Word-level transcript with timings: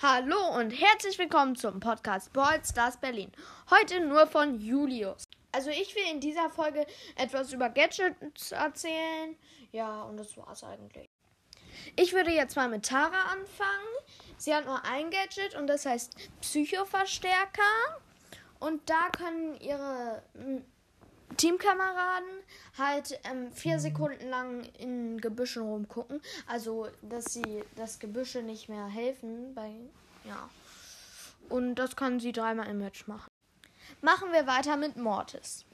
Hallo 0.00 0.56
und 0.56 0.70
herzlich 0.70 1.18
willkommen 1.18 1.56
zum 1.56 1.80
Podcast 1.80 2.32
Brawl 2.32 2.64
Stars 2.64 2.98
Berlin. 2.98 3.32
Heute 3.68 3.98
nur 3.98 4.28
von 4.28 4.60
Julius. 4.60 5.24
Also 5.50 5.70
ich 5.70 5.92
will 5.96 6.04
in 6.12 6.20
dieser 6.20 6.50
Folge 6.50 6.86
etwas 7.16 7.52
über 7.52 7.68
Gadgets 7.68 8.52
erzählen. 8.52 9.34
Ja, 9.72 10.02
und 10.02 10.16
das 10.16 10.36
war's 10.36 10.62
eigentlich. 10.62 11.08
Ich 11.96 12.12
würde 12.12 12.30
jetzt 12.30 12.54
mal 12.54 12.68
mit 12.68 12.86
Tara 12.86 13.22
anfangen. 13.32 13.88
Sie 14.36 14.54
hat 14.54 14.66
nur 14.66 14.84
ein 14.84 15.10
Gadget 15.10 15.56
und 15.56 15.66
das 15.66 15.84
heißt 15.84 16.14
Psychoverstärker. 16.42 17.98
Und 18.60 18.88
da 18.88 19.08
können 19.10 19.56
ihre 19.56 20.22
Teamkameraden 21.38 22.28
halt 22.76 23.18
ähm, 23.24 23.50
vier 23.52 23.80
Sekunden 23.80 24.28
lang 24.28 24.64
in 24.78 25.18
Gebüschen 25.20 25.62
rumgucken. 25.62 26.20
Also, 26.46 26.88
dass 27.02 27.32
sie 27.32 27.64
das 27.76 27.98
Gebüsche 27.98 28.42
nicht 28.42 28.68
mehr 28.68 28.86
helfen. 28.86 29.54
Bei, 29.54 29.72
ja. 30.24 30.50
Und 31.48 31.76
das 31.76 31.96
kann 31.96 32.20
sie 32.20 32.32
dreimal 32.32 32.68
im 32.68 32.78
Match 32.78 33.06
machen. 33.06 33.30
Machen 34.02 34.32
wir 34.32 34.46
weiter 34.46 34.76
mit 34.76 34.96
Mortis. 34.96 35.64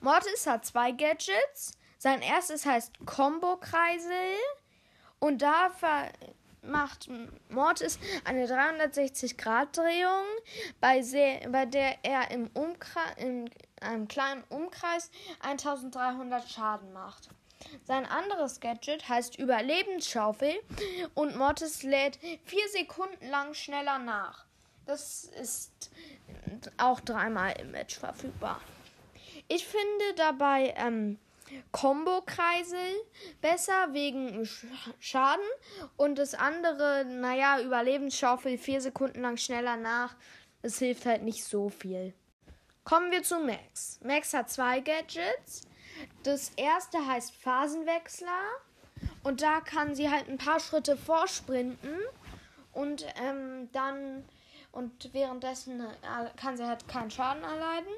Mortis 0.00 0.46
hat 0.46 0.66
zwei 0.66 0.90
Gadgets. 0.90 1.78
Sein 1.98 2.20
erstes 2.22 2.66
heißt 2.66 3.06
Combo-Kreisel. 3.06 4.34
Und 5.18 5.42
da 5.42 5.70
macht 6.68 7.08
Mortis 7.48 7.98
eine 8.24 8.46
360-Grad-Drehung, 8.46 10.24
bei, 10.80 11.02
bei, 11.50 11.66
der 11.66 12.04
er 12.04 12.30
im, 12.30 12.50
in 13.16 13.50
einem 13.80 14.08
kleinen 14.08 14.44
Umkreis 14.48 15.10
1300 15.40 16.48
Schaden 16.48 16.92
macht. 16.92 17.28
Sein 17.84 18.06
anderes 18.06 18.60
Gadget 18.60 19.08
heißt 19.08 19.38
Überlebensschaufel 19.38 20.54
und 21.14 21.36
Mortis 21.36 21.82
lädt 21.82 22.18
vier 22.44 22.68
Sekunden 22.68 23.28
lang 23.28 23.54
schneller 23.54 23.98
nach. 23.98 24.44
Das 24.86 25.24
ist 25.24 25.90
auch 26.76 27.00
dreimal 27.00 27.54
im 27.58 27.72
Match 27.72 27.98
verfügbar. 27.98 28.60
Ich 29.48 29.66
finde 29.66 30.14
dabei 30.16 30.74
ähm, 30.76 31.18
Combo-Kreisel 31.72 32.94
besser 33.40 33.92
wegen 33.92 34.48
Schaden 34.98 35.44
und 35.96 36.18
das 36.18 36.34
andere, 36.34 37.04
naja, 37.04 37.60
Überlebensschaufel 37.60 38.58
vier 38.58 38.80
Sekunden 38.80 39.20
lang 39.22 39.36
schneller 39.36 39.76
nach. 39.76 40.16
Das 40.62 40.78
hilft 40.78 41.06
halt 41.06 41.22
nicht 41.22 41.44
so 41.44 41.68
viel. 41.68 42.14
Kommen 42.84 43.10
wir 43.10 43.22
zu 43.22 43.38
Max. 43.40 44.00
Max 44.02 44.32
hat 44.32 44.50
zwei 44.50 44.80
Gadgets. 44.80 45.62
Das 46.22 46.50
erste 46.56 47.06
heißt 47.06 47.34
Phasenwechsler 47.34 48.42
und 49.22 49.42
da 49.42 49.60
kann 49.60 49.94
sie 49.94 50.10
halt 50.10 50.28
ein 50.28 50.38
paar 50.38 50.60
Schritte 50.60 50.96
vorsprinten 50.96 51.96
und 52.72 53.06
ähm, 53.22 53.70
dann 53.72 54.24
und 54.72 55.12
währenddessen 55.14 55.80
äh, 55.80 56.30
kann 56.36 56.56
sie 56.56 56.66
halt 56.66 56.86
keinen 56.86 57.10
Schaden 57.10 57.42
erleiden. 57.42 57.92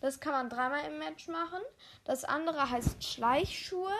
Das 0.00 0.20
kann 0.20 0.32
man 0.32 0.48
dreimal 0.48 0.84
im 0.86 0.98
Match 0.98 1.28
machen. 1.28 1.60
Das 2.04 2.24
andere 2.24 2.70
heißt 2.70 3.02
Schleichschuhe. 3.02 3.94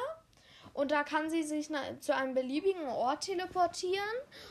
Und 0.73 0.91
da 0.91 1.05
kann 1.05 1.31
sie 1.31 1.43
sich 1.43 1.71
zu 2.01 2.15
einem 2.15 2.35
beliebigen 2.35 2.87
Ort 2.87 3.23
teleportieren 3.23 4.05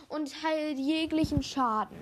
und 0.07 0.43
heilt 0.43 0.79
jeglichen 0.79 1.43
Schaden. 1.43 1.95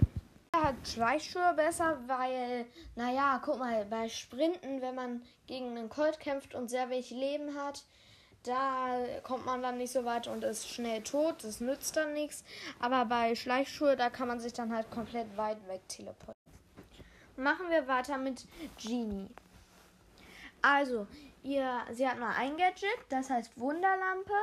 Er 0.53 0.65
hat 0.69 0.87
Schleichschuhe 0.87 1.53
besser, 1.55 1.99
weil, 2.07 2.65
naja, 2.95 3.41
guck 3.43 3.59
mal, 3.59 3.85
bei 3.85 4.07
Sprinten, 4.07 4.81
wenn 4.81 4.95
man 4.95 5.23
gegen 5.47 5.75
einen 5.75 5.89
Colt 5.89 6.19
kämpft 6.19 6.55
und 6.55 6.69
sehr 6.69 6.89
wenig 6.89 7.09
Leben 7.09 7.55
hat, 7.55 7.83
da 8.43 8.97
kommt 9.23 9.45
man 9.45 9.61
dann 9.61 9.77
nicht 9.77 9.91
so 9.91 10.05
weit 10.05 10.27
und 10.27 10.43
ist 10.43 10.69
schnell 10.69 11.01
tot. 11.01 11.43
Das 11.43 11.59
nützt 11.59 11.97
dann 11.97 12.13
nichts. 12.13 12.43
Aber 12.79 13.05
bei 13.05 13.35
Schleichschuhe, 13.35 13.95
da 13.95 14.09
kann 14.09 14.27
man 14.27 14.39
sich 14.39 14.53
dann 14.53 14.73
halt 14.73 14.89
komplett 14.91 15.35
weit 15.37 15.67
weg 15.67 15.81
teleportieren. 15.87 16.42
Machen 17.35 17.69
wir 17.69 17.87
weiter 17.87 18.17
mit 18.17 18.45
Genie. 18.77 19.29
Also, 20.61 21.07
ihr, 21.43 21.81
sie 21.91 22.07
hat 22.07 22.19
nur 22.19 22.29
ein 22.29 22.57
Gadget, 22.57 22.97
das 23.09 23.29
heißt 23.29 23.59
Wunderlampe. 23.59 24.33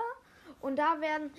Und 0.61 0.77
da 0.77 1.01
werden 1.01 1.33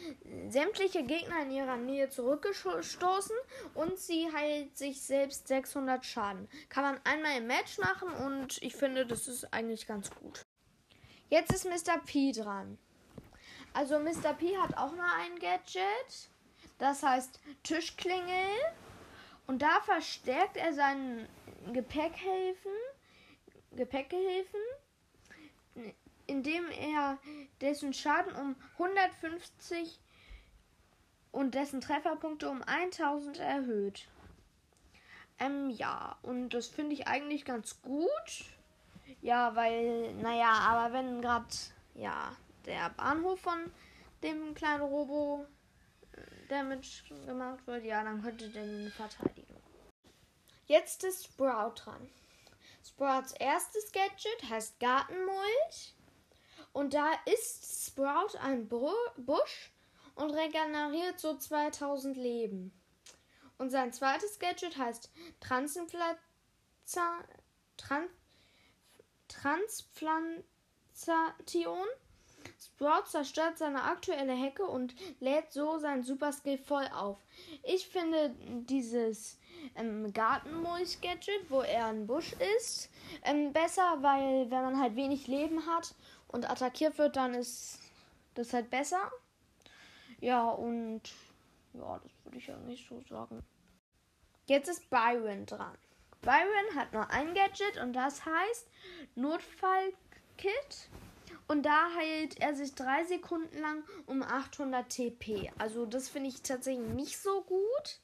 sämtliche 0.50 1.04
Gegner 1.04 1.44
in 1.44 1.52
ihrer 1.52 1.78
Nähe 1.78 2.10
zurückgestoßen 2.10 3.36
und 3.76 4.00
sie 4.00 4.32
heilt 4.34 4.76
sich 4.76 5.00
selbst 5.02 5.48
600 5.48 6.04
Schaden. 6.04 6.50
Kann 6.70 6.84
man 6.84 7.00
einmal 7.04 7.38
im 7.38 7.46
Match 7.46 7.78
machen 7.78 8.12
und 8.26 8.62
ich 8.64 8.76
finde, 8.76 9.06
das 9.06 9.28
ist 9.28 9.54
eigentlich 9.54 9.86
ganz 9.86 10.10
gut. 10.10 10.44
Jetzt 11.30 11.54
ist 11.54 11.66
Mr. 11.66 12.00
P 12.00 12.32
dran. 12.32 12.80
Also 13.74 14.00
Mr. 14.00 14.34
P 14.34 14.58
hat 14.58 14.76
auch 14.76 14.92
nur 14.92 15.06
ein 15.06 15.38
Gadget. 15.40 16.30
Das 16.80 17.04
heißt 17.04 17.40
Tischklingel. 17.64 18.50
Und 19.48 19.62
da 19.62 19.82
verstärkt 19.82 20.58
er 20.58 20.74
seinen 20.74 21.28
Gepäckhilfen, 21.74 22.72
Gepäckgehilfen, 23.72 24.60
indem 26.28 26.70
er 26.70 27.18
dessen 27.62 27.94
Schaden 27.94 28.36
um 28.36 28.56
150 28.74 30.00
und 31.32 31.56
dessen 31.56 31.82
Trefferpunkte 31.82 32.50
um 32.50 32.62
1000 32.64 33.40
erhöht. 33.40 34.08
Ähm, 35.40 35.70
ja, 35.70 36.18
und 36.22 36.50
das 36.50 36.68
finde 36.68 36.94
ich 36.94 37.08
eigentlich 37.08 37.46
ganz 37.46 37.82
gut. 37.82 38.46
Ja, 39.22 39.56
weil, 39.56 40.14
naja, 40.16 40.52
aber 40.52 40.94
wenn 40.94 41.22
gerade, 41.22 41.48
ja, 41.96 42.36
der 42.66 42.90
Bahnhof 42.92 43.40
von 43.40 43.72
dem 44.24 44.54
kleinen 44.54 44.84
Robo 44.84 45.46
Damage 46.50 47.04
gemacht 47.26 47.66
wird, 47.66 47.86
ja, 47.86 48.04
dann 48.04 48.22
könnte 48.22 48.50
der 48.50 48.66
ihn 48.66 48.92
verteidigen. 48.92 49.51
Jetzt 50.72 51.04
ist 51.04 51.26
Sprout 51.26 51.74
dran. 51.76 52.10
Sprouts 52.82 53.34
erstes 53.34 53.92
Gadget 53.92 54.50
heißt 54.50 54.80
Gartenmulch. 54.80 55.94
Und 56.72 56.94
da 56.94 57.12
ist 57.26 57.88
Sprout 57.88 58.38
ein 58.42 58.70
Busch 58.70 59.74
und 60.16 60.32
regeneriert 60.32 61.20
so 61.20 61.38
2000 61.38 62.16
Leben. 62.16 62.72
Und 63.58 63.70
sein 63.70 63.92
zweites 63.92 64.40
Gadget 64.40 64.78
heißt 64.78 65.12
Transplantation. 65.42 66.22
Sprout 72.60 73.06
zerstört 73.06 73.58
seine 73.58 73.84
aktuelle 73.84 74.34
Hecke 74.34 74.64
und 74.64 74.96
lädt 75.20 75.52
so 75.52 75.78
seinen 75.78 76.04
Superskill 76.04 76.58
voll 76.58 76.88
auf. 76.94 77.20
Ich 77.64 77.88
finde 77.88 78.34
dieses 78.68 79.38
ähm, 79.76 80.12
Gartenmulch-Gadget, 80.14 81.50
wo 81.50 81.62
er 81.62 81.88
ein 81.88 82.08
Busch 82.08 82.34
ist, 82.58 82.90
ähm, 83.24 83.54
besser, 83.54 83.98
weil 84.02 84.50
wenn 84.50 84.64
man 84.64 84.80
halt 84.80 84.96
wenig 84.96 85.28
Leben 85.28 85.66
hat 85.68 85.94
und 86.28 86.50
attackiert 86.50 86.98
wird, 86.98 87.16
dann 87.16 87.34
ist 87.34 87.80
das 88.34 88.54
halt 88.54 88.70
besser. 88.70 89.12
Ja, 90.20 90.50
und 90.50 91.02
ja, 91.74 92.00
das 92.00 92.12
würde 92.24 92.38
ich 92.38 92.48
nicht 92.68 92.88
so 92.88 93.02
sagen. 93.10 93.44
Jetzt 94.48 94.70
ist 94.70 94.90
Byron 94.90 95.46
dran. 95.46 95.78
Byron 96.22 96.76
hat 96.76 96.94
nur 96.94 97.10
ein 97.10 97.34
Gadget 97.34 97.78
und 97.82 97.94
das 97.94 98.26
heißt 98.26 98.68
Notfallkit. 99.16 100.90
Und 101.48 101.64
da 101.64 101.90
heilt 101.96 102.40
er 102.40 102.56
sich 102.56 102.76
drei 102.76 103.04
Sekunden 103.06 103.60
lang 103.60 103.84
um 104.06 104.24
800 104.24 104.90
TP. 104.90 105.52
Also 105.58 105.86
das 105.86 106.10
finde 106.10 106.30
ich 106.30 106.42
tatsächlich 106.42 106.88
nicht 106.90 107.20
so 107.20 107.42
gut, 107.42 108.00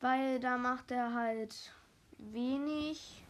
weil 0.00 0.40
da 0.40 0.58
macht 0.58 0.90
er 0.90 1.14
halt 1.14 1.72
wenig. 2.18 3.22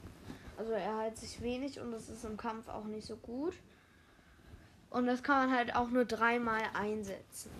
Also 0.56 0.72
er 0.72 0.97
heilt 0.97 1.16
sich 1.16 1.41
wenig 1.41 1.81
und 1.81 1.93
das 1.93 2.09
ist 2.09 2.25
im 2.25 2.37
Kampf 2.37 2.69
auch 2.69 2.84
nicht 2.84 3.06
so 3.06 3.16
gut. 3.16 3.54
Und 4.91 5.06
das 5.06 5.22
kann 5.22 5.47
man 5.47 5.56
halt 5.56 5.77
auch 5.77 5.88
nur 5.91 6.04
dreimal 6.04 6.62
einsetzen. 6.75 7.50